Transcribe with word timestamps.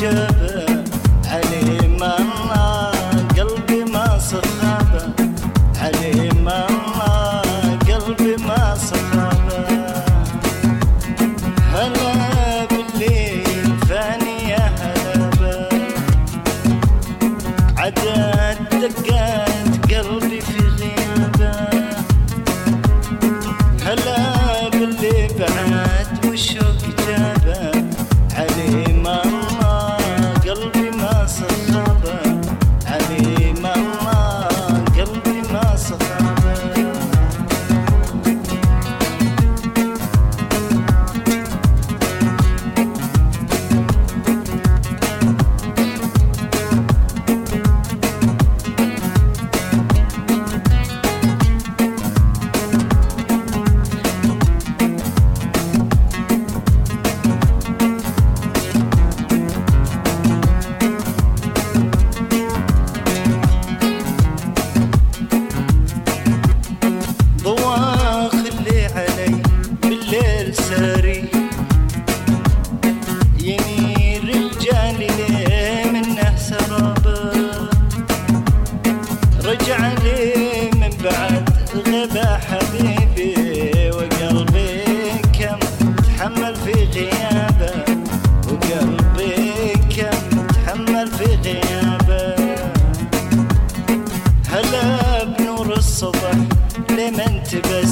عجبه 0.00 0.84
علي 1.26 1.88
منا 1.88 2.90
قلبي 3.36 3.84
ما 3.92 4.18
صخابه 4.18 5.12
علي 5.76 6.30
منا 6.30 7.42
قلبي 7.88 8.36
ما 8.36 8.74
صخابه 8.74 9.66
هلا 11.72 12.66
بالليل 12.70 13.76
فاني 13.88 14.50
يا 14.50 14.72
هلا 14.80 15.68
عدت 17.78 18.74
دقات 18.74 19.19
سري 70.52 71.24
يني 73.40 74.18
رجالي 74.18 75.08
ليه 75.18 75.90
منه 75.92 76.36
سرابة 76.36 77.20
رجع 79.44 79.80
لي 80.04 80.70
من 80.74 80.92
بعد 81.04 81.44
غبا 81.88 82.28
حبيبي 82.48 83.90
وقلبي 83.90 84.82
كم 85.38 85.60
تحمل 86.06 86.54
في 86.56 86.72
غيابه. 86.94 87.74
وقلبي 88.48 89.72
كم 89.96 90.22
تحمل 90.46 91.08
في 91.18 91.28
غيابه. 91.44 92.34
هلا 94.52 95.24
بنور 95.24 95.68
الصبح 95.76 96.34
لمن 96.90 97.32
تبس؟ 97.50 97.89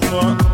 so 0.00 0.10
far. 0.10 0.45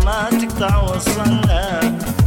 dramatic 0.00 0.48
tower 0.56 0.98
sunlight. 0.98 2.19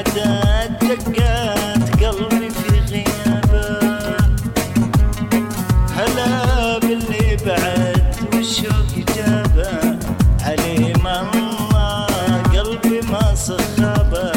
عداد 0.00 0.78
دقات 0.78 2.04
قلبي 2.04 2.50
في 2.50 2.80
غيابه. 2.90 4.16
هلا 5.96 6.78
باللي 6.78 7.36
بعد 7.46 8.14
والشوق 8.34 8.92
جابه 9.16 9.98
عليه 10.44 10.94
الله 10.94 12.06
قلبي 12.42 13.00
ما 13.12 13.34
صخابه 13.34 14.32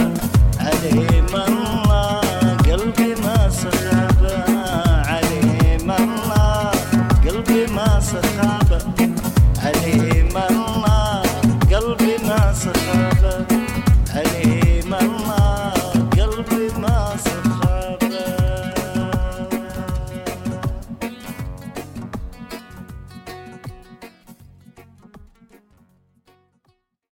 عليه 0.60 1.20
الله 1.48 2.22
قلبي 2.68 3.16
ما 3.24 3.50
صخابه 3.50 4.44
عليه 5.08 5.76
الله 5.76 6.72
قلبي 7.26 7.68
ما 7.76 8.00
صخابه 8.00 8.53